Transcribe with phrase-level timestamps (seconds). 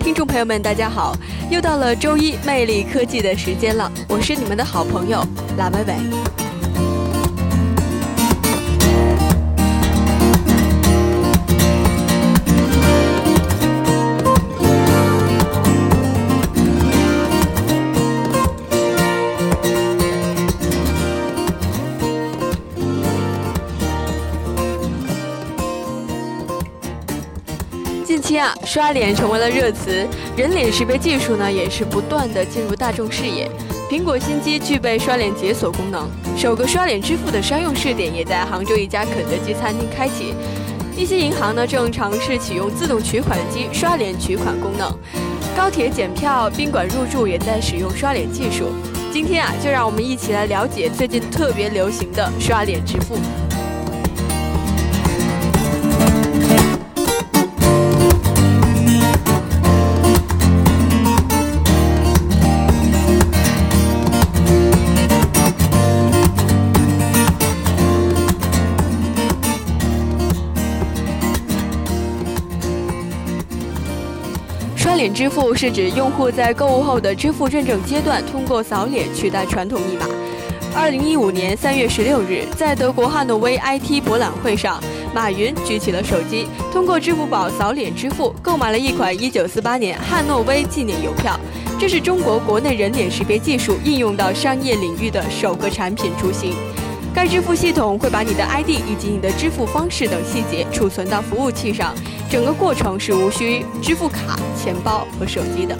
[0.00, 1.14] 听众朋友们，大家好！
[1.50, 5.22] 又到了周一魅力科技的时间了，我是你们的好朋友
[5.58, 5.84] 蓝伟
[28.20, 28.38] 期。
[28.38, 33.50] 啊，刷脸成为了热词，人脸识别技术呢也是不断的进入大众视野。
[33.90, 40.34] 苹果新机具备刷脸解锁功能，首个刷脸支付的商用试点也在杭州一家肯德基餐厅开启。
[40.96, 44.90] 一些银行呢正尝试启用自动取款机刷脸取款功能，
[45.56, 48.68] 高铁检票、宾馆入住也在使用刷脸技术。
[49.12, 53.18] 今天啊，就让我们一起来了解最近特别流行的刷脸支付。
[74.90, 80.04] 刷脸支付是指用户在购物后的支付认证阶段，通过扫脸取代传统密码。
[80.74, 84.82] 二零一五年三月十六日，在德国汉诺威 IT 博览会上，
[85.14, 91.38] 马云举起了手机，通过支付宝扫脸支付，购买了一款一九四八年汉诺威纪念邮票。
[91.78, 96.52] 这是中国国内人脸识别技术应用到商业领域的首个产品雏形。
[97.14, 101.94] 该支付系统会把你的 ID 以及你的支付方式等细节储存到服务器上，
[102.30, 105.76] 整个过程是无需支付卡、钱包和手机的。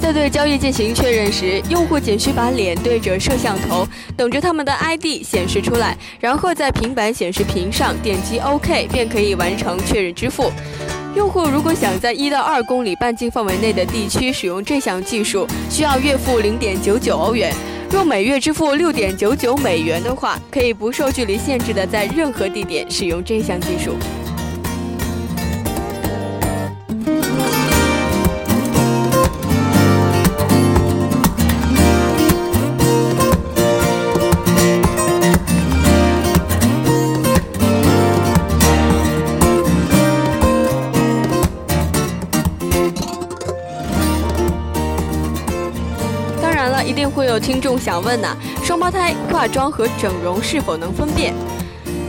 [0.00, 3.86] 在对交易进行确认时，用户仅需把脸对着摄像头，
[4.16, 10.50] 等着他们的 ID 显示出来，然后在平板显示屏上点击 OK，便可以完成确认支付。
[11.14, 17.54] 用户如果想在一到二公里半径范围内的地区使用这项技术，需要月付零点九九欧元。
[17.92, 23.96] 若每月支付六点九九美元的话，可以不受距离限制的在任何地点使用这项技术。
[47.10, 51.34] 会有听众想问呐，双胞胎化妆和整容是否能分辨？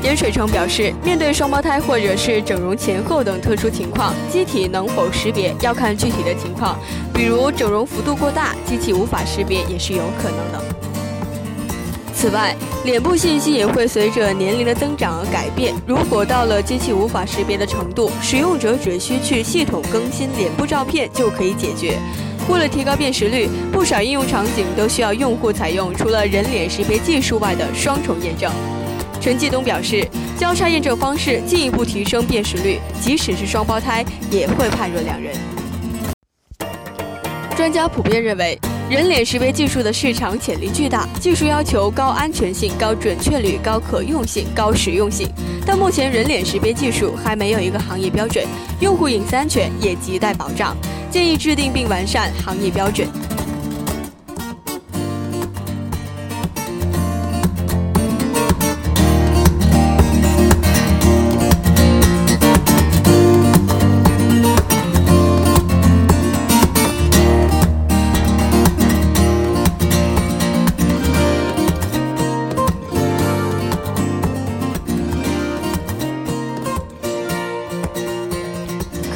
[0.01, 6.77] 严水成表示，面对双胞胎或者是整容前后等特殊情况，机体能否识别要看具体的情况，
[7.13, 10.61] 比如整容幅度过大，机器无法识别也是有可能的。
[12.13, 21.97] 此外，脸部信息也会随着年龄的增长而改变，如果到了机器无法识别的程度，使用者只需去系统更新脸部照片就可以解决。
[22.49, 28.51] 为了提高辨识率，不少应用场景都需要用户采用除了人脸识别技术外的双重验证。
[29.21, 30.05] 陈继东表示，
[30.37, 35.33] 交叉验证方式进一步提升辨识率，即使是双胞胎也会判若两人。
[37.55, 45.29] 专家普遍认为，人脸识别技术的市场潜力巨大，技术要求高安全性、高准确率、高可用性、高实用性，
[45.65, 48.45] 但目前人脸识别技术还没有一个行业标准，
[48.81, 50.75] 用户隐私安全也亟待保障。
[51.13, 53.22] 建议制定并完善行业标准。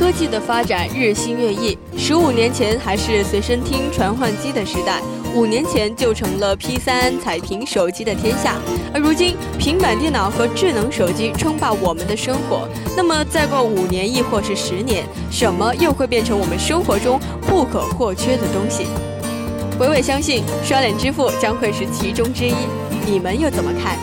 [0.07, 1.77] 科技的发展日新月异。
[1.97, 5.01] 十五年前还是随身听传唤机的时代，
[5.35, 8.55] 五年前就成了 P3 彩屏手机的天下，
[8.93, 12.69] 而如今平板电脑和智能手机称霸我们的生活。
[12.95, 18.85] 那么再过五年亦或是十年，什么又会变成我们生活中不可或缺的东西？
[19.77, 22.55] 伟伟相信刷脸支付将会是其中之一，
[23.05, 23.97] 你们又怎么看？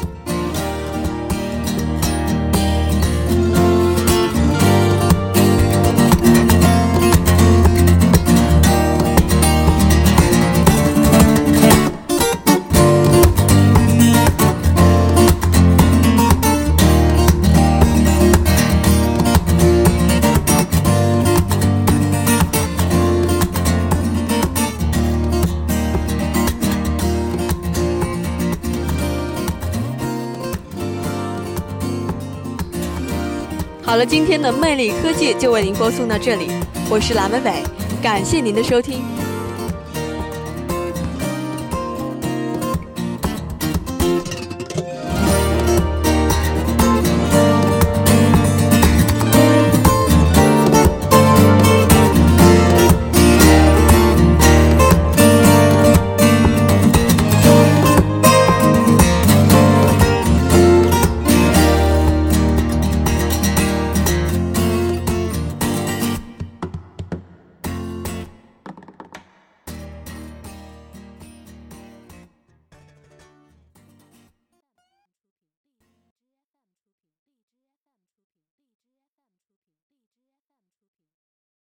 [33.87, 36.49] 好了，今天的魅力科技就为您播送到这里，
[36.89, 37.63] 我是蓝伟伟，
[38.03, 39.14] 感谢您的收听。